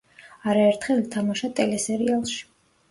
[0.53, 2.45] არაერთხელ ითამაშა ტელესერიალში.